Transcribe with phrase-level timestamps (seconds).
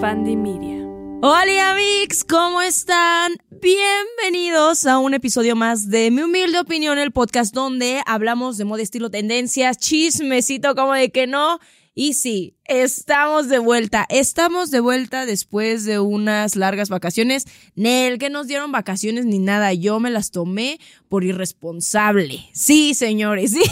[0.00, 0.86] Fandy Media.
[1.22, 3.32] Hola amigos, ¿cómo están?
[3.50, 8.82] Bienvenidos a un episodio más de Mi Humilde Opinión, el podcast donde hablamos de moda,
[8.82, 11.58] estilo, tendencias, chismecito como de que no.
[11.96, 14.06] Y sí, estamos de vuelta.
[14.08, 17.46] Estamos de vuelta después de unas largas vacaciones.
[17.74, 19.72] Nel, que nos dieron vacaciones ni nada.
[19.72, 20.78] Yo me las tomé
[21.08, 22.48] por irresponsable.
[22.52, 23.62] Sí, señores, sí.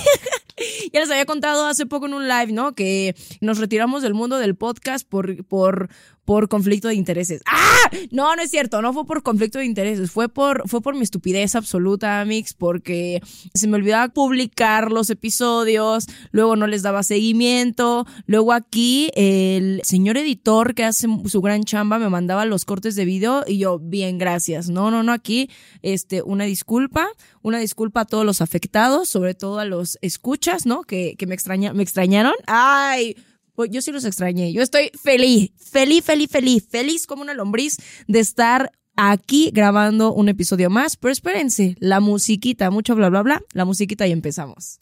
[0.92, 2.74] ya les había contado hace poco en un live, ¿no?
[2.74, 5.88] Que nos retiramos del mundo del podcast por, por,
[6.26, 7.40] por conflicto de intereses.
[7.46, 7.90] ¡Ah!
[8.10, 11.02] No, no es cierto, no fue por conflicto de intereses, fue por, fue por mi
[11.02, 13.22] estupidez absoluta, Mix, porque
[13.54, 20.16] se me olvidaba publicar los episodios, luego no les daba seguimiento, luego aquí el señor
[20.16, 24.18] editor que hace su gran chamba me mandaba los cortes de video y yo, bien,
[24.18, 24.68] gracias.
[24.68, 25.48] No, no, no, aquí,
[25.82, 27.06] este, una disculpa,
[27.42, 30.82] una disculpa a todos los afectados, sobre todo a los escuchas, ¿no?
[30.82, 32.34] Que, que me extraña, me extrañaron.
[32.48, 33.16] Ay,
[33.56, 34.52] pues yo sí los extrañé.
[34.52, 40.28] Yo estoy feliz, feliz, feliz, feliz, feliz como una lombriz de estar aquí grabando un
[40.28, 40.96] episodio más.
[40.96, 44.76] Pero espérense, la musiquita, mucho bla, bla, bla, la musiquita y empezamos.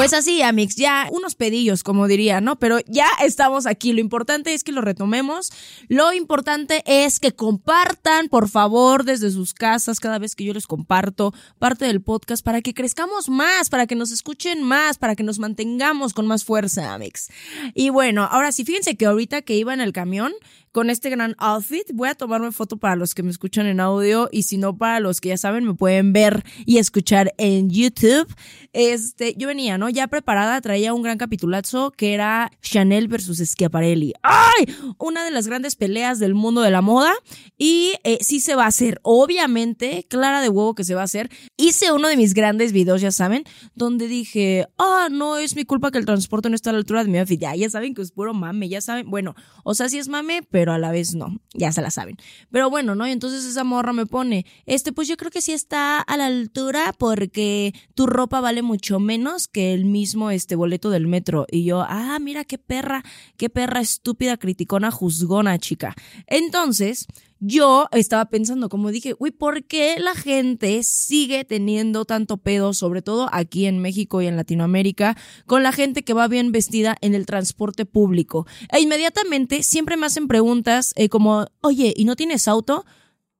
[0.00, 2.58] Pues así, Amix, ya unos pedillos, como diría, ¿no?
[2.58, 3.92] Pero ya estamos aquí.
[3.92, 5.52] Lo importante es que lo retomemos.
[5.88, 10.66] Lo importante es que compartan, por favor, desde sus casas, cada vez que yo les
[10.66, 15.22] comparto parte del podcast, para que crezcamos más, para que nos escuchen más, para que
[15.22, 17.28] nos mantengamos con más fuerza, Amix.
[17.74, 20.32] Y bueno, ahora sí, fíjense que ahorita que iba en el camión,
[20.72, 21.90] con este gran outfit.
[21.92, 25.00] Voy a tomarme foto para los que me escuchan en audio y si no para
[25.00, 28.32] los que ya saben me pueden ver y escuchar en YouTube.
[28.72, 29.88] Este, yo venía, ¿no?
[29.88, 34.14] Ya preparada, traía un gran capitulazo que era Chanel versus Schiaparelli.
[34.22, 34.66] ¡Ay!
[34.98, 37.12] Una de las grandes peleas del mundo de la moda
[37.58, 39.00] y eh, sí se va a hacer.
[39.02, 41.30] Obviamente, clara de huevo que se va a hacer.
[41.56, 43.44] Hice uno de mis grandes videos, ya saben,
[43.74, 47.02] donde dije, ah, no es mi culpa que el transporte no está a la altura
[47.02, 47.40] de mi outfit.
[47.40, 49.10] Ya, ya saben que es puro mame, ya saben.
[49.10, 51.90] Bueno, o sea, sí es mame, pero pero a la vez no, ya se la
[51.90, 52.18] saben.
[52.50, 53.08] Pero bueno, ¿no?
[53.08, 56.26] Y entonces esa morra me pone, este, pues yo creo que sí está a la
[56.26, 61.46] altura porque tu ropa vale mucho menos que el mismo, este, boleto del metro.
[61.50, 63.02] Y yo, ah, mira qué perra,
[63.38, 65.94] qué perra estúpida, criticona, juzgona, chica.
[66.26, 67.06] Entonces,
[67.40, 73.02] yo estaba pensando, como dije, uy, ¿por qué la gente sigue teniendo tanto pedo, sobre
[73.02, 77.14] todo aquí en México y en Latinoamérica, con la gente que va bien vestida en
[77.14, 78.46] el transporte público?
[78.70, 82.84] E inmediatamente siempre me hacen preguntas eh, como, oye, ¿y no tienes auto?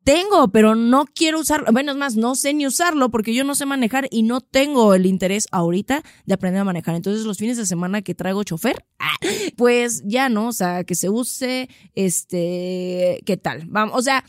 [0.05, 1.73] Tengo, pero no quiero usarlo.
[1.73, 4.95] Bueno, es más, no sé ni usarlo porque yo no sé manejar y no tengo
[4.95, 6.95] el interés ahorita de aprender a manejar.
[6.95, 8.85] Entonces, los fines de semana que traigo chofer,
[9.57, 13.65] pues ya no, o sea, que se use, este, ¿qué tal?
[13.69, 14.25] Vamos, o sea,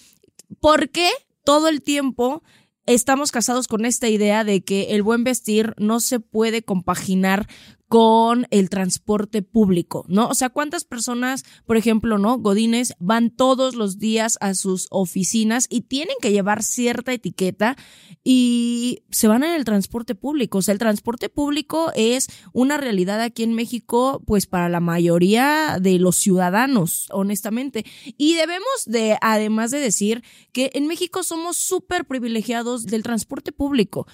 [0.59, 1.09] ¿por qué
[1.45, 2.43] todo el tiempo
[2.85, 7.47] estamos casados con esta idea de que el buen vestir no se puede compaginar
[7.91, 10.29] con el transporte público, ¿no?
[10.29, 12.37] O sea, ¿cuántas personas, por ejemplo, ¿no?
[12.37, 17.75] Godines van todos los días a sus oficinas y tienen que llevar cierta etiqueta
[18.23, 20.59] y se van en el transporte público.
[20.59, 25.77] O sea, el transporte público es una realidad aquí en México, pues para la mayoría
[25.81, 27.83] de los ciudadanos, honestamente.
[28.17, 34.07] Y debemos de, además de decir que en México somos súper privilegiados del transporte público.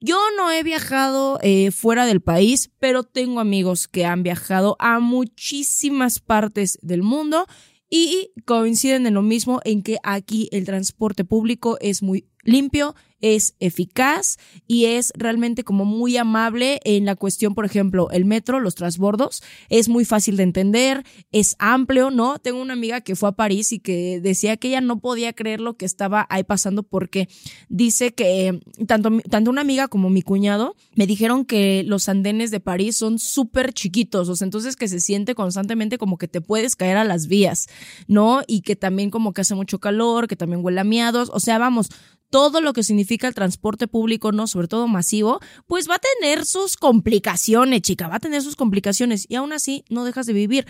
[0.00, 5.00] Yo no he viajado eh, fuera del país, pero tengo amigos que han viajado a
[5.00, 7.46] muchísimas partes del mundo
[7.88, 13.54] y coinciden en lo mismo en que aquí el transporte público es muy limpio, es
[13.60, 14.36] eficaz
[14.66, 19.42] y es realmente como muy amable en la cuestión, por ejemplo, el metro, los transbordos,
[19.68, 22.38] es muy fácil de entender, es amplio, ¿no?
[22.38, 25.60] Tengo una amiga que fue a París y que decía que ella no podía creer
[25.60, 27.28] lo que estaba ahí pasando porque
[27.68, 32.60] dice que tanto, tanto una amiga como mi cuñado me dijeron que los andenes de
[32.60, 36.76] París son súper chiquitos, o sea, entonces que se siente constantemente como que te puedes
[36.76, 37.68] caer a las vías,
[38.08, 38.42] ¿no?
[38.46, 41.58] Y que también como que hace mucho calor, que también huele a miados, o sea,
[41.58, 41.88] vamos,
[42.30, 46.44] todo lo que significa el transporte público, no, sobre todo masivo, pues va a tener
[46.44, 50.66] sus complicaciones, chica, va a tener sus complicaciones y aún así no dejas de vivir.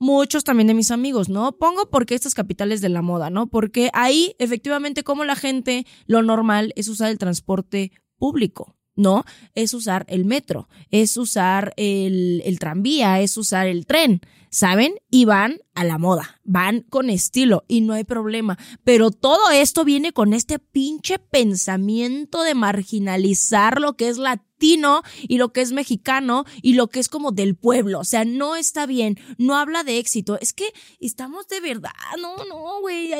[0.00, 1.52] Muchos también de mis amigos, ¿no?
[1.52, 3.48] Pongo porque estas capitales de la moda, ¿no?
[3.48, 8.76] Porque ahí efectivamente como la gente, lo normal es usar el transporte público.
[8.94, 9.24] No,
[9.54, 14.20] es usar el metro, es usar el, el tranvía, es usar el tren.
[14.50, 14.94] ¿Saben?
[15.10, 18.58] Y van a la moda, van con estilo y no hay problema.
[18.84, 25.02] Pero todo esto viene con este pinche pensamiento de marginalizar lo que es la latino
[25.22, 28.00] y lo que es mexicano y lo que es como del pueblo.
[28.00, 30.38] O sea, no está bien, no habla de éxito.
[30.40, 33.12] Es que estamos de verdad, no, no, güey,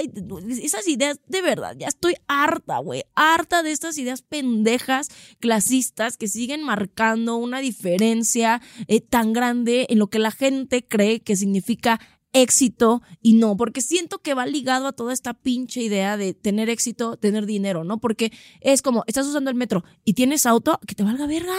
[0.63, 5.09] esas ideas de verdad, ya estoy harta, güey, harta de estas ideas pendejas,
[5.39, 11.21] clasistas, que siguen marcando una diferencia eh, tan grande en lo que la gente cree
[11.21, 12.01] que significa
[12.43, 16.69] éxito y no, porque siento que va ligado a toda esta pinche idea de tener
[16.69, 17.99] éxito, tener dinero, ¿no?
[17.99, 21.55] Porque es como, estás usando el metro y tienes auto, que te valga verga.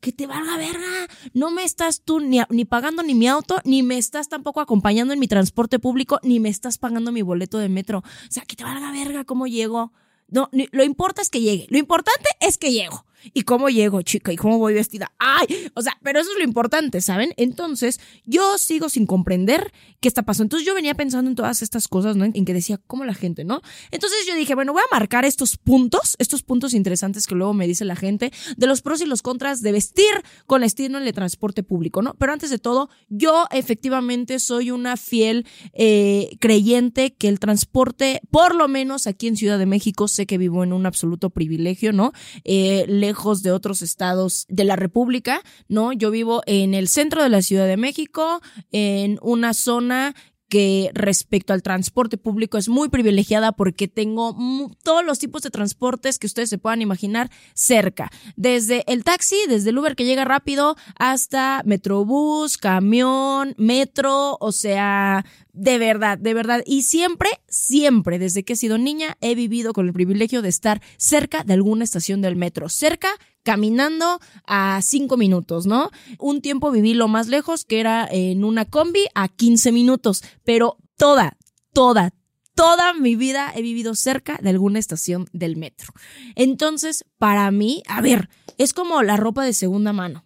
[0.00, 1.08] Que te valga verga.
[1.32, 5.14] No me estás tú ni, ni pagando ni mi auto, ni me estás tampoco acompañando
[5.14, 8.00] en mi transporte público, ni me estás pagando mi boleto de metro.
[8.00, 9.92] O sea, que te valga verga cómo llego.
[10.28, 11.66] No, lo importante es que llegue.
[11.70, 13.06] Lo importante es que llego.
[13.34, 14.32] ¿Y cómo llego, chica?
[14.32, 15.12] ¿Y cómo voy vestida?
[15.18, 15.70] ¡Ay!
[15.74, 17.32] O sea, pero eso es lo importante, ¿saben?
[17.36, 20.44] Entonces, yo sigo sin comprender qué está pasando.
[20.46, 22.24] Entonces, yo venía pensando en todas estas cosas, ¿no?
[22.24, 23.62] En que decía, ¿cómo la gente, no?
[23.90, 27.66] Entonces, yo dije, bueno, voy a marcar estos puntos, estos puntos interesantes que luego me
[27.66, 30.04] dice la gente, de los pros y los contras de vestir
[30.46, 32.14] con estilo en el transporte público, ¿no?
[32.14, 38.54] Pero antes de todo, yo efectivamente soy una fiel eh, creyente que el transporte, por
[38.54, 42.12] lo menos aquí en Ciudad de México, sé que vivo en un absoluto privilegio, ¿no?
[42.44, 45.92] Eh, lejos de otros estados de la República, ¿no?
[45.92, 50.14] Yo vivo en el centro de la Ciudad de México, en una zona
[50.48, 54.34] que respecto al transporte público es muy privilegiada porque tengo
[54.82, 58.10] todos los tipos de transportes que ustedes se puedan imaginar cerca.
[58.36, 65.24] Desde el taxi, desde el Uber que llega rápido, hasta Metrobús, camión, metro, o sea,
[65.52, 66.62] de verdad, de verdad.
[66.66, 70.80] Y siempre, siempre, desde que he sido niña, he vivido con el privilegio de estar
[70.96, 72.68] cerca de alguna estación del metro.
[72.68, 73.10] Cerca
[73.42, 75.90] caminando a cinco minutos, ¿no?
[76.18, 80.78] Un tiempo viví lo más lejos, que era en una combi a 15 minutos, pero
[80.96, 81.36] toda,
[81.72, 82.14] toda,
[82.54, 85.92] toda mi vida he vivido cerca de alguna estación del metro.
[86.34, 90.24] Entonces, para mí, a ver, es como la ropa de segunda mano.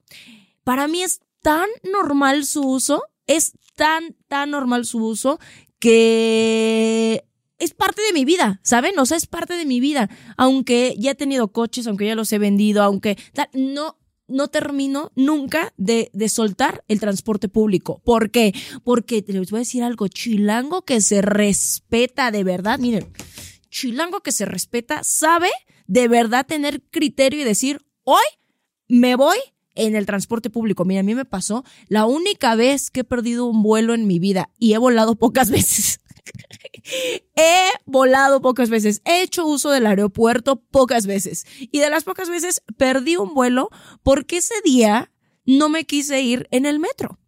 [0.62, 5.38] Para mí es tan normal su uso, es tan, tan normal su uso
[5.78, 7.25] que
[7.58, 8.99] es parte de mi vida, ¿saben?
[8.99, 10.11] O sea, es parte de mi vida.
[10.37, 13.17] Aunque ya he tenido coches, aunque ya los he vendido, aunque
[13.52, 18.02] no, no termino nunca de, de, soltar el transporte público.
[18.05, 18.55] ¿Por qué?
[18.84, 23.12] Porque les voy a decir algo, chilango que se respeta de verdad, miren,
[23.70, 25.50] chilango que se respeta, sabe
[25.87, 28.25] de verdad tener criterio y decir, hoy
[28.88, 29.37] me voy
[29.76, 30.84] en el transporte público.
[30.84, 34.19] Mira, a mí me pasó la única vez que he perdido un vuelo en mi
[34.19, 36.00] vida y he volado pocas veces.
[37.37, 42.28] He volado pocas veces, he hecho uso del aeropuerto pocas veces y de las pocas
[42.28, 43.70] veces perdí un vuelo
[44.02, 45.12] porque ese día
[45.44, 47.19] no me quise ir en el metro.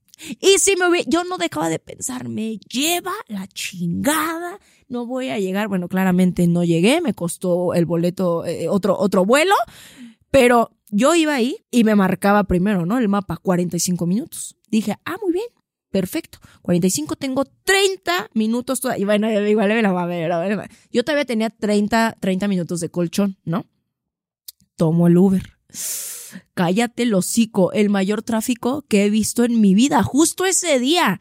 [0.41, 4.59] Y si me yo no dejaba de pensar, me lleva la chingada,
[4.89, 5.69] no voy a llegar.
[5.69, 9.55] Bueno, claramente no llegué, me costó el boleto, eh, otro, otro vuelo,
[10.31, 12.99] pero yo iba ahí y me marcaba primero, ¿no?
[12.99, 14.57] El mapa, 45 minutos.
[14.71, 15.47] Dije, ah, muy bien,
[15.91, 16.39] Perfecto.
[16.63, 19.03] 45, tengo 30 minutos todavía.
[19.03, 20.69] Y bueno, igual me la va a ver, a.
[20.93, 23.67] Yo todavía tenía 30, 30 minutos de colchón, ¿no?
[24.77, 25.57] Tomo el Uber.
[26.55, 27.73] Cállate el hocico.
[27.73, 31.21] El mayor tráfico que he visto en mi vida, justo ese día.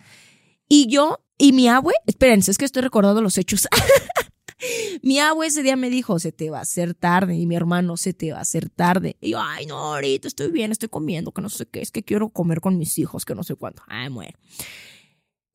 [0.67, 3.67] Y yo y mi abue, espérense, es que estoy recordando los hechos.
[5.01, 7.36] mi abue ese día me dijo, se te va a hacer tarde.
[7.36, 9.18] Y mi hermano, se te va a hacer tarde.
[9.21, 12.04] Y yo, ay, no, ahorita estoy bien, estoy comiendo, que no sé qué, es que
[12.04, 13.83] quiero comer con mis hijos, que no sé cuánto.
[13.88, 14.36] Ay, muere.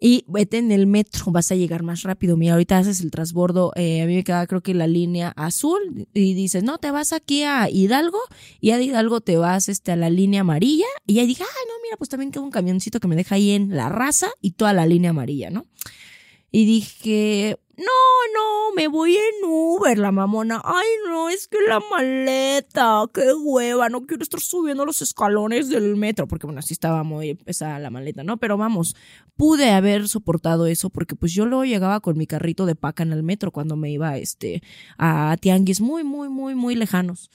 [0.04, 2.36] Y vete en el metro, vas a llegar más rápido.
[2.36, 3.70] Mira, ahorita haces el transbordo.
[3.76, 6.08] Eh, a mí me queda, creo que la línea azul.
[6.12, 8.18] Y dices, no, te vas aquí a Hidalgo.
[8.60, 10.86] Y a Hidalgo te vas este, a la línea amarilla.
[11.06, 13.52] Y ahí dije, ay, no, mira, pues también queda un camioncito que me deja ahí
[13.52, 15.66] en la raza y toda la línea amarilla, ¿no?
[16.50, 20.60] Y dije, no, no, me voy en Uber, la mamona.
[20.62, 25.96] Ay, no, es que la maleta, qué hueva, no quiero estar subiendo los escalones del
[25.96, 28.36] metro, porque bueno, así estaba muy pesada la maleta, ¿no?
[28.36, 28.94] Pero vamos,
[29.36, 33.12] pude haber soportado eso porque pues yo luego llegaba con mi carrito de paca en
[33.12, 34.62] el metro cuando me iba, este,
[34.98, 37.30] a tianguis muy, muy, muy, muy lejanos.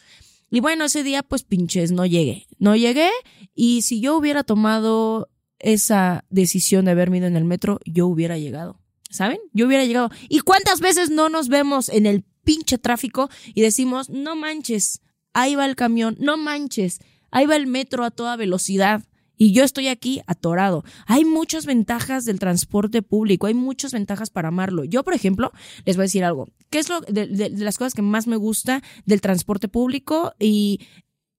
[0.52, 3.10] Y bueno, ese día pues pinches, no llegué, no llegué
[3.56, 5.30] y si yo hubiera tomado
[5.60, 8.80] esa decisión de haberme ido en el metro, yo hubiera llegado.
[9.10, 9.40] ¿Saben?
[9.54, 10.10] Yo hubiera llegado.
[10.30, 15.02] ¿Y cuántas veces no nos vemos en el pinche tráfico y decimos, no manches,
[15.34, 17.00] ahí va el camión, no manches,
[17.32, 19.04] ahí va el metro a toda velocidad?
[19.40, 20.84] Y yo estoy aquí atorado.
[21.06, 24.84] Hay muchas ventajas del transporte público, hay muchas ventajas para amarlo.
[24.84, 25.52] Yo, por ejemplo,
[25.86, 26.48] les voy a decir algo.
[26.72, 30.34] ¿Qué es lo de, de las cosas que más me gusta del transporte público?
[30.40, 30.80] Y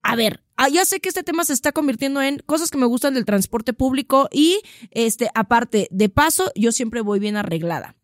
[0.03, 2.87] a ver, ah, ya sé que este tema se está convirtiendo en cosas que me
[2.87, 4.61] gustan del transporte público y,
[4.91, 7.97] este, aparte, de paso, yo siempre voy bien arreglada.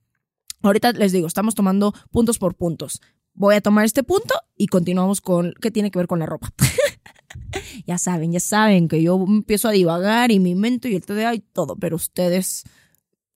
[0.63, 3.03] Ahorita les digo, estamos tomando puntos por puntos.
[3.35, 6.55] voy a tomar este punto y continuamos con qué tiene que ver con la ropa.
[7.87, 11.35] ya saben, ya saben que yo empiezo a divagar y me invento y el TDA
[11.35, 12.63] y todo, pero ustedes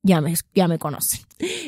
[0.09, 1.21] ya me, ya me conocen.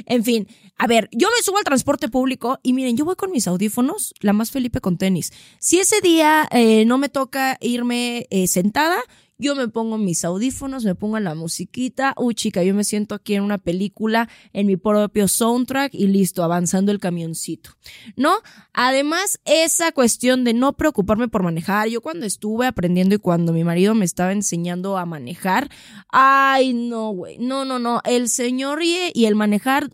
[0.06, 3.30] En fin, a ver, yo me subo al transporte público y miren, yo voy con
[3.30, 5.32] mis audífonos, la más Felipe con tenis.
[5.58, 9.00] Si ese día eh, no me toca irme eh, sentada,
[9.40, 13.34] yo me pongo mis audífonos, me pongo la musiquita, uy chica, yo me siento aquí
[13.34, 17.70] en una película, en mi propio soundtrack y listo, avanzando el camioncito,
[18.16, 18.34] ¿no?
[18.74, 23.64] Además, esa cuestión de no preocuparme por manejar, yo cuando estuve aprendiendo y cuando mi
[23.64, 25.70] marido me estaba enseñando a manejar,
[26.10, 29.88] ay, no, güey, no, no, no, el señor y, y el manejar,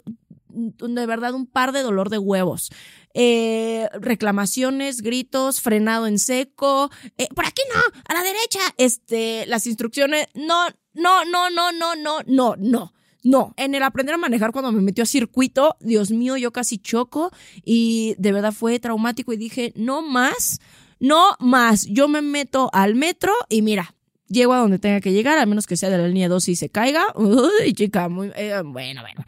[0.48, 2.70] de verdad, un par de dolor de huevos
[3.18, 9.66] eh, reclamaciones, gritos, frenado en seco, eh, por aquí no, a la derecha, este, las
[9.66, 12.92] instrucciones, no, no, no, no, no, no, no, no.
[13.22, 16.78] No, en el aprender a manejar cuando me metió a circuito, Dios mío, yo casi
[16.78, 17.32] choco
[17.64, 20.60] y de verdad fue traumático y dije, no más,
[21.00, 21.86] no más.
[21.86, 23.96] Yo me meto al metro y mira,
[24.28, 26.54] llego a donde tenga que llegar, a menos que sea de la línea 2 y
[26.54, 27.06] se caiga.
[27.16, 29.24] Uy, chica, muy, eh, bueno, bueno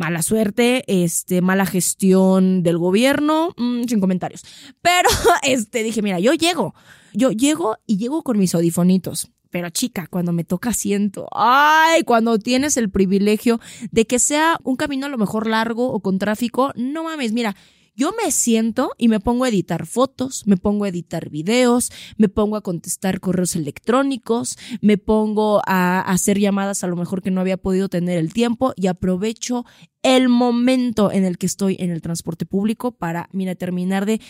[0.00, 4.42] mala suerte, este, mala gestión del gobierno, mm, sin comentarios.
[4.80, 5.10] Pero,
[5.42, 6.74] este, dije, mira, yo llego,
[7.12, 9.30] yo llego y llego con mis audifonitos.
[9.50, 14.76] Pero chica, cuando me toca asiento, ay, cuando tienes el privilegio de que sea un
[14.76, 17.54] camino a lo mejor largo o con tráfico, no mames, mira,
[18.00, 22.30] yo me siento y me pongo a editar fotos, me pongo a editar videos, me
[22.30, 27.42] pongo a contestar correos electrónicos, me pongo a hacer llamadas a lo mejor que no
[27.42, 29.66] había podido tener el tiempo y aprovecho
[30.02, 34.20] el momento en el que estoy en el transporte público para, mira, terminar de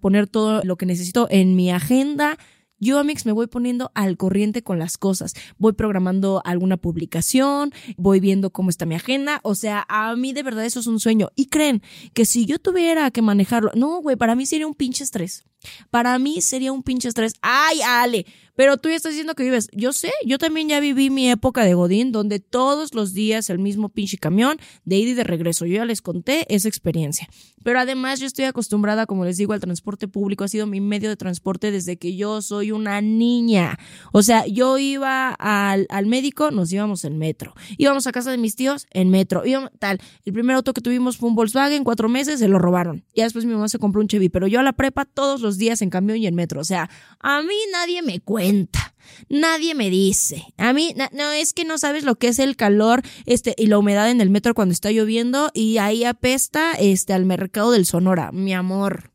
[0.00, 2.36] poner todo lo que necesito en mi agenda,
[2.82, 5.34] yo, Amix, me voy poniendo al corriente con las cosas.
[5.58, 9.40] Voy programando alguna publicación, voy viendo cómo está mi agenda.
[9.42, 11.28] O sea, a mí de verdad eso es un sueño.
[11.36, 11.82] Y creen
[12.14, 15.44] que si yo tuviera que manejarlo, no, güey, para mí sería un pinche estrés.
[15.90, 17.34] Para mí sería un pinche estrés.
[17.42, 18.26] Ay, Ale,
[18.60, 19.68] pero tú ya estás diciendo que vives.
[19.72, 23.58] Yo sé, yo también ya viví mi época de Godín, donde todos los días el
[23.58, 25.64] mismo pinche camión de ida y de regreso.
[25.64, 27.26] Yo ya les conté esa experiencia.
[27.62, 30.44] Pero además yo estoy acostumbrada, como les digo, al transporte público.
[30.44, 33.78] Ha sido mi medio de transporte desde que yo soy una niña.
[34.12, 37.54] O sea, yo iba al, al médico, nos íbamos en metro.
[37.78, 39.46] Íbamos a casa de mis tíos en metro.
[39.46, 40.00] Íbamos, tal.
[40.24, 43.04] El primer auto que tuvimos fue un Volkswagen, cuatro meses, se lo robaron.
[43.14, 44.28] Ya después mi mamá se compró un Chevy.
[44.28, 46.60] Pero yo a la prepa todos los días en camión y en metro.
[46.60, 46.90] O sea,
[47.20, 48.94] a mí nadie me cuenta.
[49.28, 50.44] Nadie me dice.
[50.56, 53.78] A mí, no, es que no sabes lo que es el calor, este, y la
[53.78, 58.30] humedad en el metro cuando está lloviendo y ahí apesta, este, al mercado del Sonora.
[58.32, 59.10] Mi amor.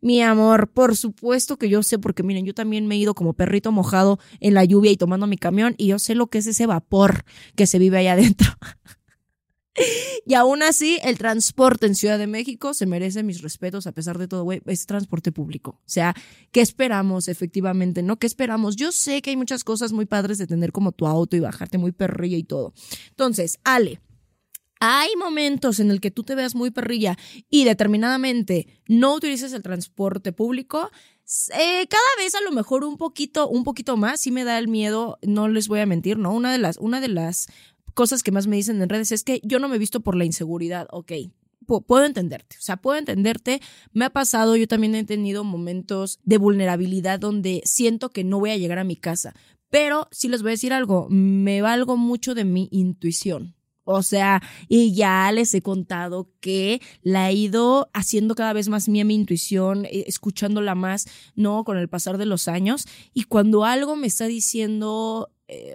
[0.00, 3.32] Mi amor, por supuesto que yo sé, porque miren, yo también me he ido como
[3.32, 6.46] perrito mojado en la lluvia y tomando mi camión y yo sé lo que es
[6.46, 7.24] ese vapor
[7.56, 8.48] que se vive ahí adentro.
[10.26, 14.18] Y aún así, el transporte en Ciudad de México se merece mis respetos a pesar
[14.18, 15.70] de todo, güey, es transporte público.
[15.70, 16.14] O sea,
[16.52, 18.02] ¿qué esperamos efectivamente?
[18.02, 18.18] ¿No?
[18.18, 18.76] ¿Qué esperamos?
[18.76, 21.78] Yo sé que hay muchas cosas muy padres de tener como tu auto y bajarte
[21.78, 22.74] muy perrilla y todo.
[23.08, 24.02] Entonces, Ale,
[24.80, 27.16] hay momentos en el que tú te veas muy perrilla
[27.48, 30.90] y determinadamente no utilices el transporte público.
[31.58, 34.68] Eh, cada vez a lo mejor un poquito, un poquito más, sí me da el
[34.68, 36.32] miedo, no les voy a mentir, ¿no?
[36.32, 37.48] Una de las, una de las
[37.98, 40.14] cosas que más me dicen en redes es que yo no me he visto por
[40.14, 41.14] la inseguridad, ok.
[41.66, 43.60] Puedo entenderte, o sea, puedo entenderte.
[43.92, 48.50] Me ha pasado, yo también he tenido momentos de vulnerabilidad donde siento que no voy
[48.50, 49.34] a llegar a mi casa.
[49.68, 53.56] Pero sí les voy a decir algo, me valgo mucho de mi intuición.
[53.82, 58.88] O sea, y ya les he contado que la he ido haciendo cada vez más
[58.88, 61.64] mía mi intuición, eh, escuchándola más, ¿no?
[61.64, 62.86] Con el pasar de los años.
[63.12, 65.74] Y cuando algo me está diciendo, eh,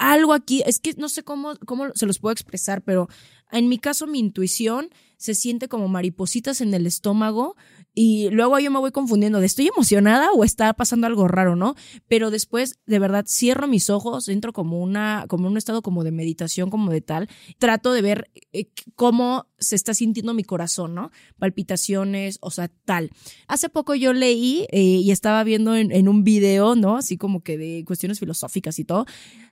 [0.00, 3.08] algo aquí, es que no sé cómo, cómo se los puedo expresar, pero
[3.52, 4.88] en mi caso mi intuición
[5.18, 7.54] se siente como maripositas en el estómago
[7.94, 11.74] y luego yo me voy confundiendo de estoy emocionada o está pasando algo raro, ¿no?
[12.08, 16.12] Pero después de verdad cierro mis ojos, entro como una como un estado como de
[16.12, 17.28] meditación como de tal,
[17.58, 21.10] trato de ver eh, cómo se está sintiendo mi corazón, ¿no?
[21.38, 23.10] Palpitaciones, o sea, tal.
[23.48, 26.96] Hace poco yo leí eh, y estaba viendo en, en un video, ¿no?
[26.96, 29.06] Así como que de cuestiones filosóficas y todo,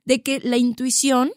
[0.05, 1.33] de que la intuición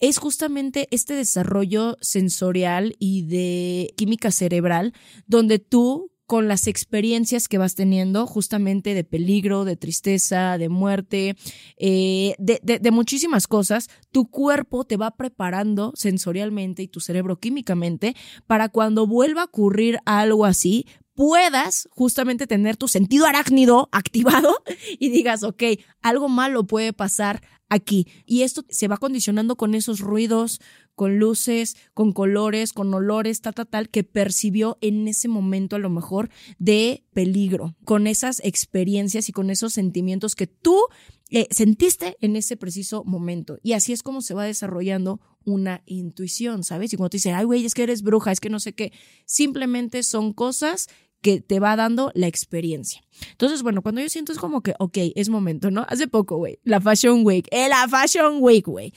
[0.00, 4.92] es justamente este desarrollo sensorial y de química cerebral
[5.26, 11.36] donde tú con las experiencias que vas teniendo justamente de peligro, de tristeza, de muerte,
[11.78, 18.16] eh, de, de, muchísimas cosas, tu cuerpo te va preparando sensorialmente y tu cerebro químicamente
[18.46, 24.62] para cuando vuelva a ocurrir algo así, puedas justamente tener tu sentido arácnido activado
[25.00, 25.62] y digas, ok,
[26.02, 28.06] algo malo puede pasar aquí.
[28.26, 30.60] Y esto se va condicionando con esos ruidos,
[30.94, 35.80] con luces, con colores, con olores, tal, tal, tal, que percibió en ese momento a
[35.80, 40.86] lo mejor de peligro, con esas experiencias y con esos sentimientos que tú
[41.30, 43.58] eh, sentiste en ese preciso momento.
[43.62, 46.92] Y así es como se va desarrollando una intuición, ¿sabes?
[46.92, 48.92] Y cuando te dicen, ay, güey, es que eres bruja, es que no sé qué,
[49.24, 50.88] simplemente son cosas
[51.22, 53.02] que te va dando la experiencia.
[53.32, 55.86] Entonces, bueno, cuando yo siento es como que, ok, es momento, ¿no?
[55.88, 58.92] Hace poco, güey, la Fashion Week, eh, la Fashion Week, güey.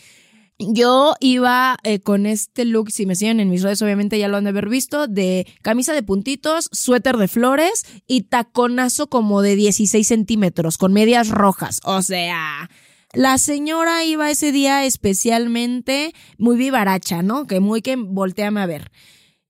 [0.61, 4.35] Yo iba eh, con este look, si me siguen en mis redes, obviamente ya lo
[4.35, 9.55] han de haber visto, de camisa de puntitos, suéter de flores y taconazo como de
[9.55, 11.79] 16 centímetros, con medias rojas.
[11.85, 12.69] O sea,
[13.13, 17.47] la señora iba ese día especialmente muy vivaracha, ¿no?
[17.47, 18.91] Que muy que volteame a ver.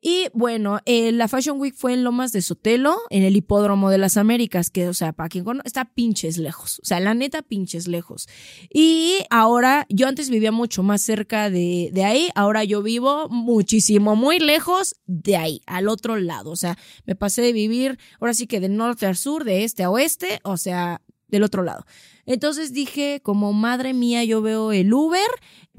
[0.02, 3.98] Y bueno, eh, la Fashion Week fue en Lomas de Sotelo, en el Hipódromo de
[3.98, 6.80] las Américas, que, o sea, para quien conoce, está pinches lejos.
[6.80, 8.28] O sea, la neta, pinches lejos.
[8.74, 14.16] Y ahora, yo antes vivía mucho más cerca de, de ahí, ahora yo vivo muchísimo,
[14.16, 16.52] muy lejos de ahí, al otro lado.
[16.52, 19.84] O sea, me pasé de vivir, ahora sí que de norte a sur, de este
[19.84, 21.86] a oeste, o sea, del otro lado.
[22.26, 25.28] Entonces dije, como madre mía, yo veo el Uber.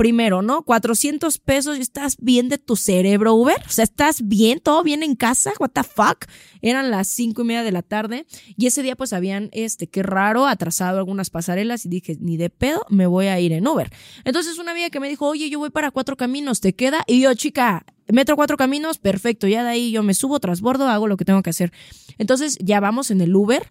[0.00, 0.62] Primero, ¿no?
[0.62, 3.58] 400 pesos, ¿estás bien de tu cerebro, Uber?
[3.66, 4.58] O sea, ¿estás bien?
[4.58, 5.52] ¿Todo bien en casa?
[5.58, 6.24] ¿What the fuck?
[6.62, 8.24] Eran las cinco y media de la tarde
[8.56, 12.48] y ese día pues habían, este, qué raro, atrasado algunas pasarelas y dije, ni de
[12.48, 13.92] pedo, me voy a ir en Uber.
[14.24, 17.04] Entonces una amiga que me dijo, oye, yo voy para Cuatro Caminos, ¿te queda?
[17.06, 21.08] Y yo, chica, metro Cuatro Caminos, perfecto, ya de ahí yo me subo, trasbordo, hago
[21.08, 21.74] lo que tengo que hacer.
[22.16, 23.68] Entonces ya vamos en el Uber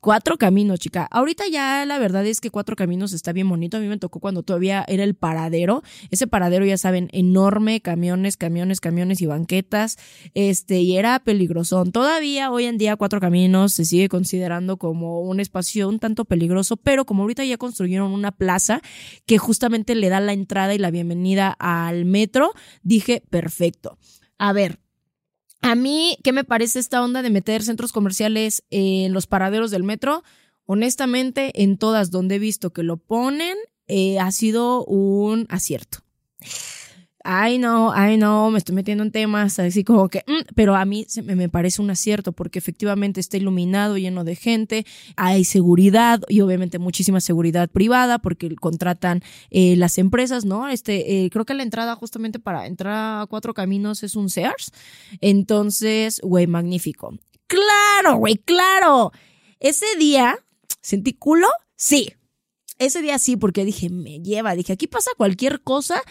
[0.00, 1.06] Cuatro Caminos, chica.
[1.10, 3.76] Ahorita ya la verdad es que Cuatro Caminos está bien bonito.
[3.76, 5.82] A mí me tocó cuando todavía era el paradero.
[6.10, 9.98] Ese paradero, ya saben, enorme, camiones, camiones, camiones y banquetas.
[10.32, 11.92] Este, y era peligrosón.
[11.92, 16.78] Todavía hoy en día Cuatro Caminos se sigue considerando como un espacio un tanto peligroso,
[16.78, 18.80] pero como ahorita ya construyeron una plaza
[19.26, 22.52] que justamente le da la entrada y la bienvenida al metro,
[22.82, 23.98] dije, perfecto.
[24.38, 24.78] A ver,
[25.62, 29.84] a mí, ¿qué me parece esta onda de meter centros comerciales en los paraderos del
[29.84, 30.22] metro?
[30.66, 35.98] Honestamente, en todas donde he visto que lo ponen, eh, ha sido un acierto
[37.24, 40.84] ay no, ay no, me estoy metiendo en temas así como que, mm", pero a
[40.84, 46.40] mí me, parece un acierto porque efectivamente está iluminado, lleno de gente, hay seguridad y
[46.40, 50.68] obviamente muchísima seguridad privada porque contratan eh, las empresas, ¿no?
[50.68, 54.72] Este, eh, creo que la entrada justamente para entrar a Cuatro Caminos es un Sears,
[55.20, 57.14] entonces, güey, magnífico.
[57.46, 59.12] Claro, güey, claro.
[59.58, 60.38] Ese día,
[60.80, 61.48] ¿sentí culo?
[61.76, 62.12] Sí,
[62.80, 66.02] ese día sí, porque dije, me lleva, dije, aquí pasa cualquier cosa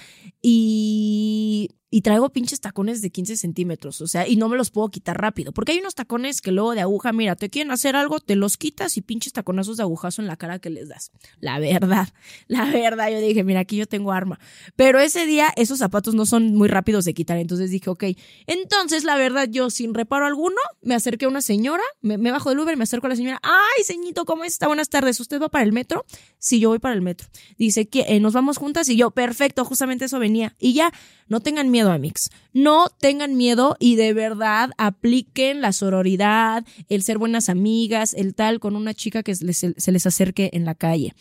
[0.41, 4.89] y y traigo pinches tacones de 15 centímetros, o sea, y no me los puedo
[4.89, 8.19] quitar rápido, porque hay unos tacones que luego de aguja, mira, te quieren hacer algo,
[8.19, 11.11] te los quitas y pinches taconazos de agujazo en la cara que les das.
[11.39, 12.09] La verdad,
[12.47, 14.39] la verdad, yo dije, mira, aquí yo tengo arma.
[14.75, 18.03] Pero ese día esos zapatos no son muy rápidos de quitar, entonces dije, ok,
[18.45, 22.59] entonces la verdad yo sin reparo alguno, me acerqué a una señora, me, bajo del
[22.59, 24.67] Uber, me acerco a la señora, ay, ceñito, ¿cómo está?
[24.67, 26.05] Buenas tardes, ¿usted va para el metro?
[26.37, 27.27] Sí, yo voy para el metro.
[27.57, 30.55] Dice, que eh, nos vamos juntas y yo, perfecto, justamente eso venía.
[30.59, 30.93] Y ya,
[31.27, 32.29] no tengan miedo, Amix.
[32.53, 38.59] No tengan miedo y de verdad apliquen la sororidad, el ser buenas amigas, el tal
[38.59, 41.13] con una chica que se les acerque en la calle.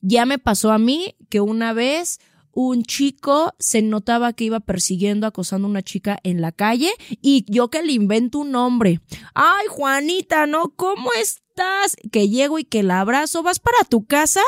[0.00, 2.18] Ya me pasó a mí que una vez
[2.52, 6.90] un chico se notaba que iba persiguiendo, acosando a una chica en la calle
[7.22, 9.00] y yo que le invento un nombre.
[9.34, 10.70] Ay, Juanita, ¿no?
[10.74, 11.96] ¿Cómo estás?
[12.10, 14.40] Que llego y que la abrazo, vas para tu casa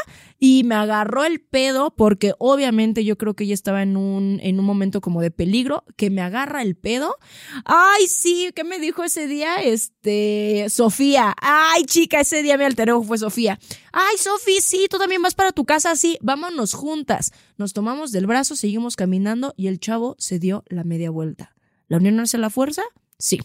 [0.45, 4.59] y me agarró el pedo porque obviamente yo creo que ella estaba en un, en
[4.59, 7.15] un momento como de peligro, que me agarra el pedo.
[7.65, 9.63] Ay, sí, ¿qué me dijo ese día?
[9.63, 11.37] Este, Sofía.
[11.41, 13.61] Ay, chica, ese día me alteró, fue Sofía.
[13.93, 17.31] Ay, Sofía, sí, tú también vas para tu casa, sí, vámonos juntas.
[17.57, 21.55] Nos tomamos del brazo, seguimos caminando y el chavo se dio la media vuelta.
[21.87, 22.83] ¿La unión hace la fuerza?
[23.17, 23.39] Sí.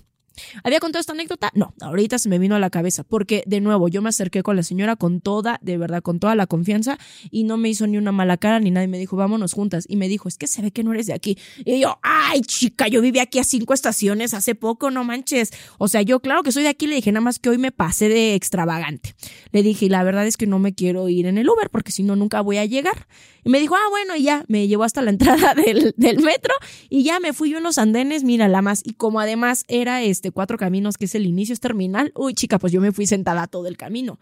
[0.64, 1.52] ¿Había contado esta anécdota?
[1.54, 4.56] No, ahorita se me vino a la cabeza, porque de nuevo yo me acerqué con
[4.56, 6.98] la señora con toda, de verdad, con toda la confianza
[7.32, 9.86] y no me hizo ni una mala cara ni nadie me dijo, vámonos juntas.
[9.88, 11.38] Y me dijo, es que se ve que no eres de aquí.
[11.66, 15.52] Y yo, ay, chica, yo viví aquí a cinco estaciones hace poco, no manches.
[15.78, 17.72] O sea, yo claro que soy de aquí, le dije, nada más que hoy me
[17.72, 19.16] pasé de extravagante.
[19.52, 21.92] Le dije, y la verdad es que no me quiero ir en el Uber porque
[21.92, 23.08] si no, nunca voy a llegar.
[23.44, 26.54] Y me dijo, ah, bueno, y ya, me llevó hasta la entrada del, del metro
[26.90, 28.82] y ya me fui yo en los andenes, mira, la más.
[28.84, 32.12] Y como además era este, Cuatro Caminos, que es el inicio, es terminal.
[32.16, 34.20] Uy, chica, pues yo me fui sentada todo el camino.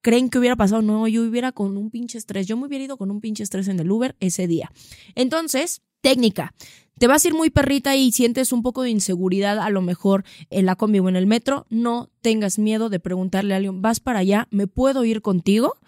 [0.00, 0.82] ¿Creen que hubiera pasado?
[0.82, 2.46] No, yo hubiera con un pinche estrés.
[2.46, 4.70] Yo me hubiera ido con un pinche estrés en el Uber ese día.
[5.14, 6.52] Entonces, Técnica.
[6.98, 10.22] Te vas a ir muy perrita y sientes un poco de inseguridad a lo mejor
[10.50, 11.66] en la combi o en el metro.
[11.70, 14.46] No tengas miedo de preguntarle a alguien, ¿vas para allá?
[14.50, 15.78] ¿Me puedo ir contigo?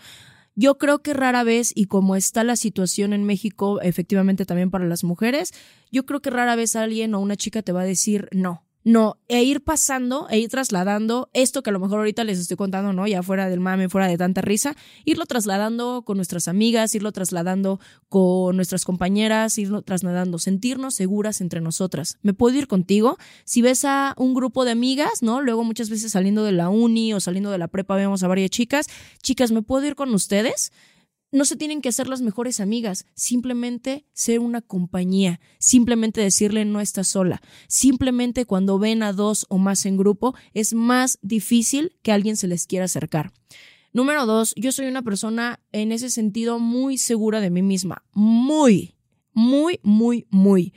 [0.54, 4.86] Yo creo que rara vez, y como está la situación en México, efectivamente también para
[4.86, 5.52] las mujeres,
[5.92, 8.65] yo creo que rara vez alguien o una chica te va a decir no.
[8.86, 12.56] No, e ir pasando, e ir trasladando esto que a lo mejor ahorita les estoy
[12.56, 13.04] contando, ¿no?
[13.08, 17.80] Ya fuera del mame, fuera de tanta risa, irlo trasladando con nuestras amigas, irlo trasladando
[18.08, 22.18] con nuestras compañeras, irlo trasladando, sentirnos seguras entre nosotras.
[22.22, 23.18] ¿Me puedo ir contigo?
[23.44, 25.40] Si ves a un grupo de amigas, ¿no?
[25.40, 28.50] Luego muchas veces saliendo de la uni o saliendo de la prepa vemos a varias
[28.50, 28.86] chicas,
[29.20, 30.70] chicas, ¿me puedo ir con ustedes?
[31.32, 36.80] No se tienen que hacer las mejores amigas, simplemente ser una compañía, simplemente decirle no
[36.80, 42.12] estás sola, simplemente cuando ven a dos o más en grupo es más difícil que
[42.12, 43.32] alguien se les quiera acercar.
[43.92, 48.94] Número dos, yo soy una persona en ese sentido muy segura de mí misma, muy,
[49.32, 50.74] muy, muy, muy.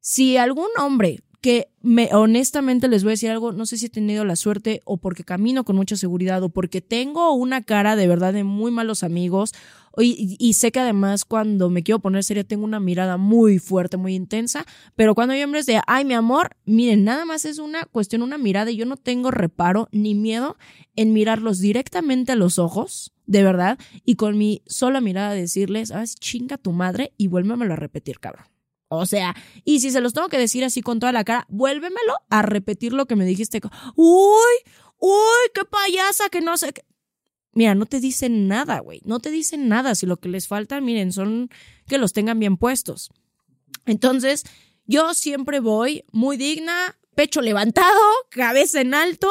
[0.00, 3.90] Si algún hombre que me honestamente les voy a decir algo, no sé si he
[3.90, 8.06] tenido la suerte o porque camino con mucha seguridad o porque tengo una cara de
[8.06, 9.52] verdad de muy malos amigos
[9.98, 13.96] y, y, sé que además cuando me quiero poner seria tengo una mirada muy fuerte,
[13.96, 14.64] muy intensa,
[14.94, 18.38] pero cuando hay hombres de, ay mi amor, miren, nada más es una cuestión, una
[18.38, 20.56] mirada y yo no tengo reparo ni miedo
[20.94, 26.04] en mirarlos directamente a los ojos, de verdad, y con mi sola mirada decirles, ah,
[26.06, 28.49] chinga tu madre y vuélvemelo a repetir, cabrón.
[28.92, 32.14] O sea, y si se los tengo que decir así con toda la cara, vuélvemelo
[32.28, 33.60] a repetir lo que me dijiste.
[33.94, 36.74] Uy, uy, qué payasa, que no sé.
[37.52, 39.00] Mira, no te dicen nada, güey.
[39.04, 39.94] No te dicen nada.
[39.94, 41.50] Si lo que les falta, miren, son
[41.86, 43.10] que los tengan bien puestos.
[43.86, 44.42] Entonces,
[44.86, 49.30] yo siempre voy muy digna, pecho levantado, cabeza en alto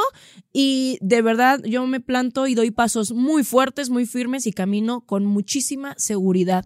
[0.53, 5.01] y de verdad yo me planto y doy pasos muy fuertes, muy firmes y camino
[5.01, 6.65] con muchísima seguridad.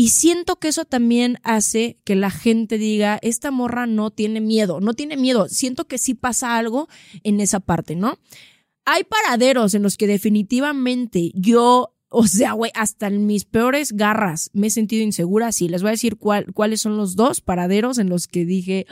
[0.00, 4.78] Y siento que eso también hace que la gente diga, esta morra no tiene miedo,
[4.78, 5.48] no tiene miedo.
[5.48, 6.86] Siento que sí pasa algo
[7.24, 8.16] en esa parte, ¿no?
[8.84, 14.50] Hay paraderos en los que definitivamente yo o sea, güey, hasta en mis peores garras
[14.52, 15.50] me he sentido insegura.
[15.50, 18.86] Sí, les voy a decir cuáles son los dos paraderos en los que dije,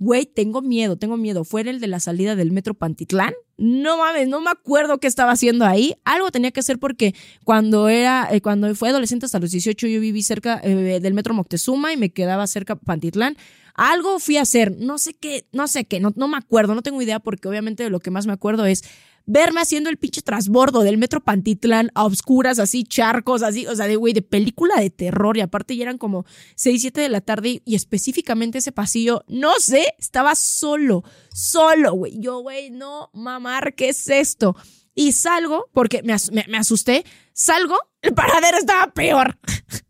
[0.00, 1.44] güey, tengo miedo, tengo miedo.
[1.44, 3.34] Fue el de la salida del metro Pantitlán.
[3.58, 5.94] No mames, no me acuerdo qué estaba haciendo ahí.
[6.04, 10.00] Algo tenía que hacer porque cuando era, eh, cuando fue adolescente hasta los 18 yo
[10.00, 13.36] viví cerca eh, del metro Moctezuma y me quedaba cerca Pantitlán.
[13.74, 16.82] Algo fui a hacer, no sé qué, no sé qué, no, no me acuerdo, no
[16.82, 18.84] tengo idea porque obviamente lo que más me acuerdo es
[19.30, 23.86] verme haciendo el pinche trasbordo del metro Pantitlán a obscuras, así, charcos, así, o sea,
[23.86, 25.36] de güey, de película de terror.
[25.36, 26.24] Y aparte ya eran como
[26.56, 32.18] 6, 7 de la tarde y específicamente ese pasillo, no sé, estaba solo, solo, güey.
[32.18, 34.56] Yo, güey, no, mamar, ¿qué es esto?
[34.94, 36.16] Y salgo, porque me,
[36.48, 39.38] me asusté, salgo, el paradero estaba peor.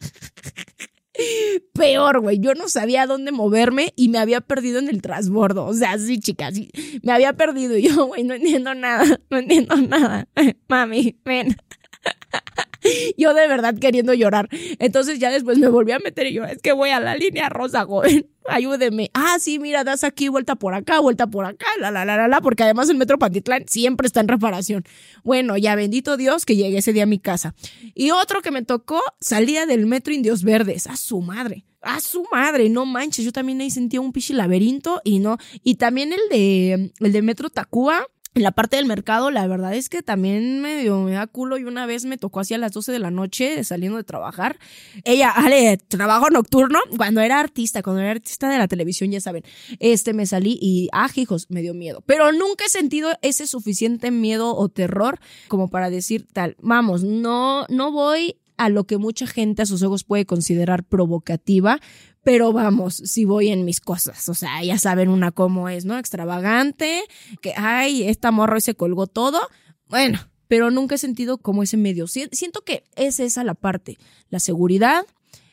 [1.72, 2.38] Peor, güey.
[2.38, 5.66] Yo no sabía dónde moverme y me había perdido en el transbordo.
[5.66, 6.70] O sea, sí, chicas, sí.
[7.02, 7.76] Me había perdido.
[7.76, 9.20] Y yo, güey, no entiendo nada.
[9.30, 10.28] No entiendo nada.
[10.68, 11.56] Mami, ven.
[13.16, 14.48] Yo de verdad queriendo llorar.
[14.78, 17.48] Entonces ya después me volví a meter y yo, es que voy a la línea
[17.48, 18.26] rosa, joven.
[18.48, 19.10] Ayúdeme.
[19.14, 22.26] Ah, sí, mira, das aquí, vuelta por acá, vuelta por acá, la, la, la, la,
[22.26, 24.84] la, porque además el metro Pantitlán siempre está en reparación.
[25.22, 27.54] Bueno, ya bendito Dios que llegué ese día a mi casa.
[27.94, 30.86] Y otro que me tocó, salía del metro Indios Verdes.
[30.86, 31.64] A su madre.
[31.82, 33.24] A su madre, no manches.
[33.24, 35.38] Yo también ahí sentía un pichi laberinto y no.
[35.62, 39.74] Y también el de, el de Metro Tacuba en la parte del mercado, la verdad
[39.74, 42.70] es que también medio me da culo y una vez me tocó así a las
[42.70, 44.58] 12 de la noche saliendo de trabajar.
[45.04, 49.42] Ella, ale, trabajo nocturno, cuando era artista, cuando era artista de la televisión, ya saben,
[49.80, 52.04] este me salí y, ah, hijos, me dio miedo.
[52.06, 57.66] Pero nunca he sentido ese suficiente miedo o terror como para decir tal, vamos, no,
[57.68, 61.80] no voy a lo que mucha gente a sus ojos puede considerar provocativa,
[62.22, 65.98] pero vamos, si voy en mis cosas, o sea, ya saben una cómo es, ¿no?
[65.98, 67.02] Extravagante,
[67.40, 69.40] que, ay, esta morra se colgó todo,
[69.88, 72.06] bueno, pero nunca he sentido como ese medio.
[72.06, 75.06] Siento que es esa la parte, la seguridad,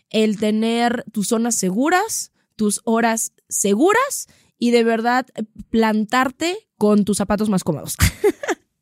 [0.10, 4.27] el tener tus zonas seguras, tus horas seguras
[4.58, 5.27] y de verdad
[5.69, 7.95] plantarte con tus zapatos más cómodos.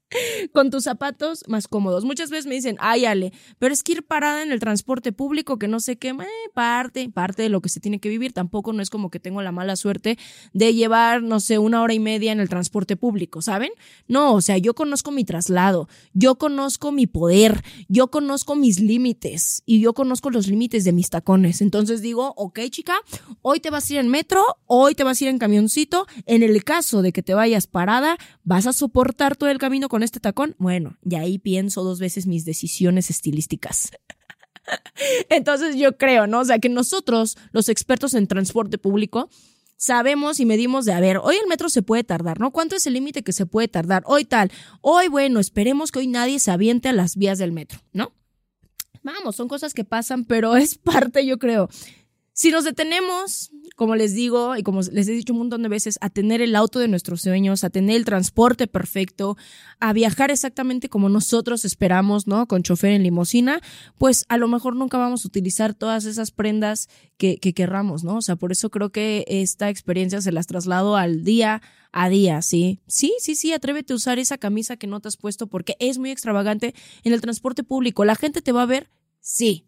[0.53, 2.05] con tus zapatos más cómodos.
[2.05, 5.57] Muchas veces me dicen, ay, Ale, pero es que ir parada en el transporte público,
[5.57, 6.15] que no sé qué,
[6.53, 8.33] parte, parte de lo que se tiene que vivir.
[8.33, 10.17] Tampoco no es como que tengo la mala suerte
[10.53, 13.71] de llevar, no sé, una hora y media en el transporte público, ¿saben?
[14.07, 19.63] No, o sea, yo conozco mi traslado, yo conozco mi poder, yo conozco mis límites
[19.65, 21.61] y yo conozco los límites de mis tacones.
[21.61, 22.95] Entonces digo, ok, chica,
[23.41, 26.07] hoy te vas a ir en metro, hoy te vas a ir en camioncito.
[26.25, 30.03] En el caso de que te vayas parada, vas a soportar todo el camino con
[30.05, 33.91] este tacón, bueno, y ahí pienso dos veces mis decisiones estilísticas.
[35.29, 36.39] Entonces yo creo, ¿no?
[36.39, 39.29] O sea, que nosotros, los expertos en transporte público,
[39.77, 42.51] sabemos y medimos de, a ver, hoy el metro se puede tardar, ¿no?
[42.51, 44.03] ¿Cuánto es el límite que se puede tardar?
[44.05, 47.79] Hoy tal, hoy bueno, esperemos que hoy nadie se aviente a las vías del metro,
[47.93, 48.13] ¿no?
[49.03, 51.69] Vamos, son cosas que pasan, pero es parte, yo creo.
[52.37, 55.97] Si nos detenemos, como les digo y como les he dicho un montón de veces,
[56.01, 59.37] a tener el auto de nuestros sueños, a tener el transporte perfecto,
[59.79, 62.45] a viajar exactamente como nosotros esperamos, ¿no?
[62.45, 63.61] Con chofer en limosina,
[63.97, 68.17] pues a lo mejor nunca vamos a utilizar todas esas prendas que, que querramos, ¿no?
[68.17, 71.61] O sea, por eso creo que esta experiencia se las traslado al día
[71.93, 72.81] a día, ¿sí?
[72.85, 75.99] Sí, sí, sí, atrévete a usar esa camisa que no te has puesto porque es
[75.99, 78.03] muy extravagante en el transporte público.
[78.03, 78.89] ¿La gente te va a ver?
[79.21, 79.67] Sí.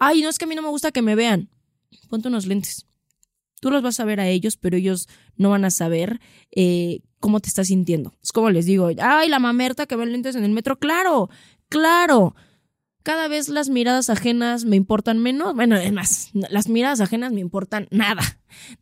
[0.00, 1.48] Ay, no es que a mí no me gusta que me vean
[2.08, 2.86] ponte unos lentes.
[3.60, 6.20] Tú los vas a ver a ellos, pero ellos no van a saber
[6.52, 8.14] eh, cómo te estás sintiendo.
[8.22, 10.78] Es como les digo, ay, la mamerta que ve lentes en el metro.
[10.78, 11.28] Claro,
[11.68, 12.34] claro.
[13.02, 15.54] Cada vez las miradas ajenas me importan menos.
[15.54, 18.22] Bueno, es más, las miradas ajenas me importan nada,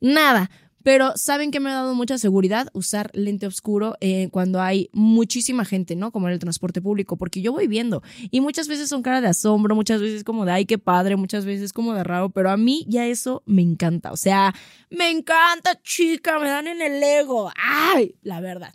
[0.01, 0.51] nada.
[0.87, 5.65] Pero saben que me ha dado mucha seguridad usar lente oscuro eh, cuando hay muchísima
[5.65, 6.13] gente, ¿no?
[6.13, 9.27] Como en el transporte público, porque yo voy viendo y muchas veces son cara de
[9.27, 12.57] asombro, muchas veces como de ay, qué padre, muchas veces como de raro, pero a
[12.57, 14.13] mí ya eso me encanta.
[14.13, 14.55] O sea,
[14.89, 17.51] me encanta, chica, me dan en el ego.
[17.57, 18.73] Ay, la verdad.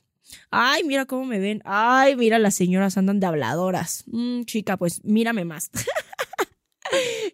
[0.50, 1.62] Ay, mira cómo me ven.
[1.64, 4.04] Ay, mira, las señoras andan de habladoras.
[4.08, 5.72] Mm, chica, pues mírame más.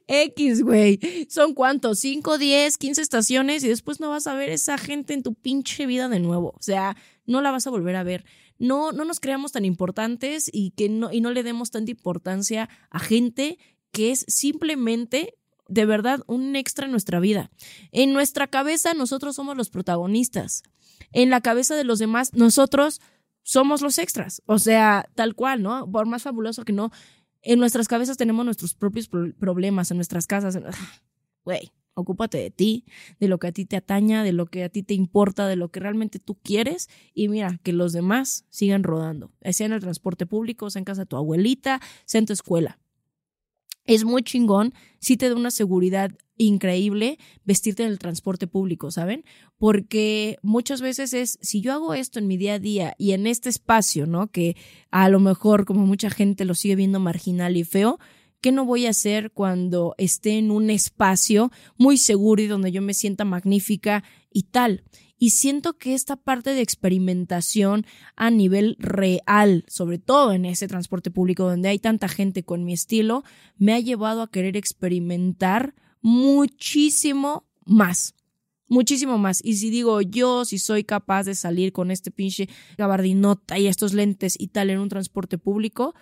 [0.08, 1.00] X, güey.
[1.30, 2.04] ¿Son cuántos?
[2.04, 3.64] ¿5, 10, 15 estaciones?
[3.64, 6.54] Y después no vas a ver esa gente en tu pinche vida de nuevo.
[6.58, 8.26] O sea, no la vas a volver a ver.
[8.60, 12.70] No, no nos creamos tan importantes y que no, y no le demos tanta importancia
[12.90, 13.60] a gente
[13.92, 15.36] que es simplemente
[15.68, 17.52] de verdad un extra en nuestra vida.
[17.92, 20.64] En nuestra cabeza nosotros somos los protagonistas.
[21.12, 23.02] En la cabeza de los demás nosotros
[23.44, 24.42] somos los extras.
[24.46, 25.90] O sea, tal cual, ¿no?
[25.90, 26.92] Por más fabuloso que no
[27.48, 30.60] en nuestras cabezas tenemos nuestros propios problemas, en nuestras casas.
[31.46, 32.84] Güey, ocúpate de ti,
[33.22, 35.56] de lo que a ti te ataña, de lo que a ti te importa, de
[35.56, 39.80] lo que realmente tú quieres y mira, que los demás sigan rodando, sea en el
[39.80, 42.80] transporte público, sea en casa de tu abuelita, sea en tu escuela
[43.88, 49.24] es muy chingón, sí te da una seguridad increíble vestirte en el transporte público, ¿saben?
[49.58, 53.26] Porque muchas veces es, si yo hago esto en mi día a día y en
[53.26, 54.28] este espacio, ¿no?
[54.28, 54.56] Que
[54.92, 57.98] a lo mejor como mucha gente lo sigue viendo marginal y feo,
[58.42, 62.82] ¿qué no voy a hacer cuando esté en un espacio muy seguro y donde yo
[62.82, 64.84] me sienta magnífica y tal?
[65.18, 71.10] Y siento que esta parte de experimentación a nivel real, sobre todo en ese transporte
[71.10, 73.24] público donde hay tanta gente con mi estilo,
[73.58, 78.14] me ha llevado a querer experimentar muchísimo más.
[78.70, 79.44] Muchísimo más.
[79.44, 83.94] Y si digo yo, si soy capaz de salir con este pinche gabardinota y estos
[83.94, 85.96] lentes y tal en un transporte público,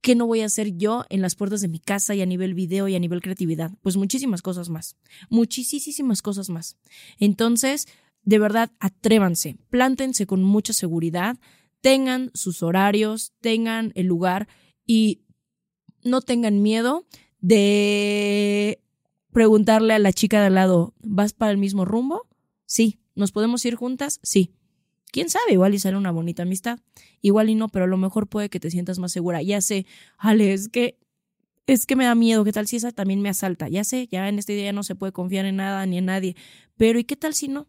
[0.00, 2.54] ¿qué no voy a hacer yo en las puertas de mi casa y a nivel
[2.54, 3.72] video y a nivel creatividad?
[3.82, 4.96] Pues muchísimas cosas más.
[5.30, 6.76] Muchísimas cosas más.
[7.18, 7.86] Entonces,
[8.22, 11.38] de verdad, atrévanse, plántense con mucha seguridad,
[11.80, 14.48] tengan sus horarios, tengan el lugar
[14.86, 15.22] y
[16.02, 17.06] no tengan miedo
[17.40, 18.80] de
[19.32, 22.28] preguntarle a la chica de al lado, ¿vas para el mismo rumbo?
[22.66, 23.00] Sí.
[23.14, 24.20] ¿Nos podemos ir juntas?
[24.22, 24.54] Sí.
[25.10, 26.78] Quién sabe, igual y sale una bonita amistad.
[27.20, 29.42] Igual y no, pero a lo mejor puede que te sientas más segura.
[29.42, 29.86] Ya sé,
[30.18, 30.98] Ale, es que
[31.66, 33.68] es que me da miedo, ¿qué tal si esa también me asalta?
[33.68, 36.36] Ya sé, ya en este día no se puede confiar en nada ni en nadie,
[36.76, 37.68] pero ¿y qué tal si no?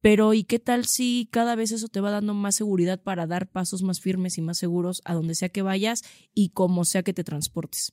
[0.00, 3.50] Pero ¿y qué tal si cada vez eso te va dando más seguridad para dar
[3.50, 6.02] pasos más firmes y más seguros a donde sea que vayas
[6.34, 7.92] y como sea que te transportes?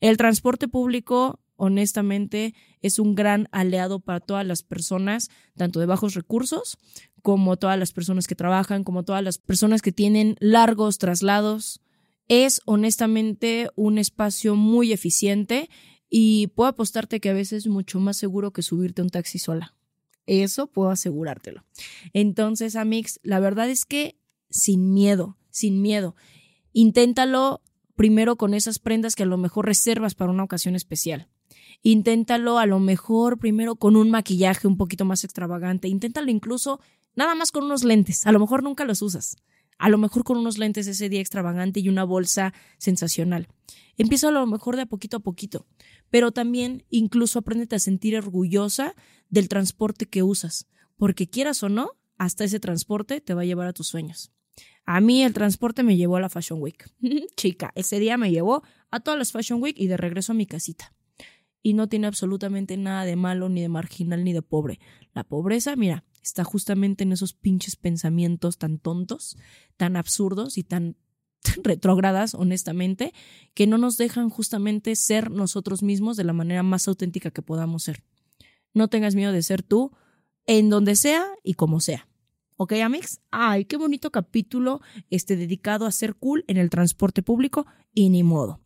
[0.00, 6.14] El transporte público, honestamente, es un gran aliado para todas las personas, tanto de bajos
[6.14, 6.78] recursos
[7.22, 11.80] como todas las personas que trabajan, como todas las personas que tienen largos traslados.
[12.28, 15.68] Es honestamente un espacio muy eficiente
[16.08, 19.38] y puedo apostarte que a veces es mucho más seguro que subirte a un taxi
[19.38, 19.74] sola.
[20.30, 21.64] Eso puedo asegurártelo.
[22.12, 24.16] Entonces, Amix, la verdad es que
[24.48, 26.14] sin miedo, sin miedo.
[26.72, 27.62] Inténtalo
[27.96, 31.28] primero con esas prendas que a lo mejor reservas para una ocasión especial.
[31.82, 35.88] Inténtalo a lo mejor primero con un maquillaje un poquito más extravagante.
[35.88, 36.78] Inténtalo incluso
[37.16, 38.24] nada más con unos lentes.
[38.24, 39.36] A lo mejor nunca los usas.
[39.80, 43.48] A lo mejor con unos lentes ese día extravagante y una bolsa sensacional.
[43.96, 45.66] Empieza a lo mejor de a poquito a poquito,
[46.10, 48.94] pero también incluso apréndete a sentir orgullosa
[49.30, 50.66] del transporte que usas,
[50.98, 54.30] porque quieras o no, hasta ese transporte te va a llevar a tus sueños.
[54.84, 56.86] A mí el transporte me llevó a la Fashion Week.
[57.36, 60.44] Chica, ese día me llevó a todas las Fashion Week y de regreso a mi
[60.44, 60.92] casita.
[61.62, 64.78] Y no tiene absolutamente nada de malo, ni de marginal, ni de pobre.
[65.14, 69.36] La pobreza, mira, está justamente en esos pinches pensamientos tan tontos,
[69.76, 70.96] tan absurdos y tan
[71.62, 73.12] retrógradas, honestamente,
[73.54, 77.84] que no nos dejan justamente ser nosotros mismos de la manera más auténtica que podamos
[77.84, 78.02] ser.
[78.74, 79.92] No tengas miedo de ser tú
[80.46, 82.08] en donde sea y como sea.
[82.56, 83.20] ¿Ok, Amix?
[83.30, 88.22] Ay, qué bonito capítulo este dedicado a ser cool en el transporte público y ni
[88.22, 88.60] modo.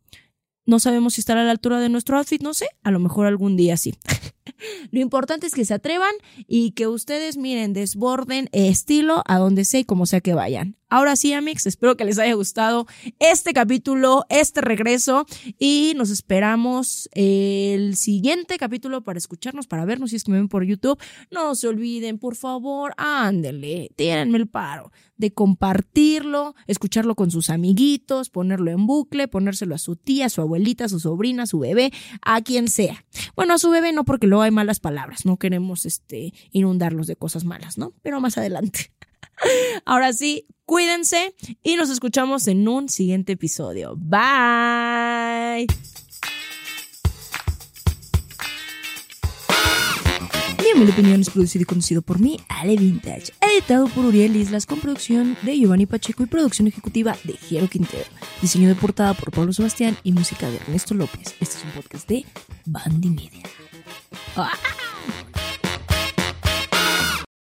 [0.67, 3.27] No sabemos si estará a la altura de nuestro outfit, no sé, a lo mejor
[3.27, 3.95] algún día sí.
[4.91, 6.15] Lo importante es que se atrevan
[6.47, 10.77] y que ustedes miren, desborden estilo a donde sea y como sea que vayan.
[10.95, 12.87] Ahora sí, Amix, espero que les haya gustado
[13.19, 15.27] este capítulo, este regreso
[15.59, 20.47] y nos esperamos el siguiente capítulo para escucharnos, para vernos si es que me ven
[20.47, 20.97] por YouTube.
[21.33, 28.31] No se olviden, por favor, ándenle, tírenme el paro de compartirlo, escucharlo con sus amiguitos,
[28.31, 31.59] ponerlo en bucle, ponérselo a su tía, a su abuelita, a su sobrina, a su
[31.59, 33.05] bebé, a quien sea.
[33.35, 37.17] Bueno, a su bebé no porque luego hay malas palabras, no queremos este inundarlos de
[37.17, 37.95] cosas malas, ¿no?
[38.03, 38.93] Pero más adelante.
[39.85, 43.95] Ahora sí, cuídense y nos escuchamos en un siguiente episodio.
[43.97, 45.67] Bye.
[50.77, 53.33] Mi opinión es producido y conducido por mí, Ale Vintage.
[53.41, 58.05] Editado por Uriel Islas con producción de Giovanni Pacheco y producción ejecutiva de Jero Quintero.
[58.43, 61.37] Diseño de portada por Pablo Sebastián y música de Ernesto López.
[61.41, 62.27] Este es un podcast de
[62.67, 63.45] Bandy Media.
[64.37, 64.53] Ah.